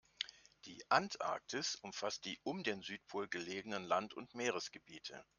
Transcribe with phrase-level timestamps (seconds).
[0.65, 5.23] Die Antarktis umfasst die um den Südpol gelegenen Land- und Meeresgebiete.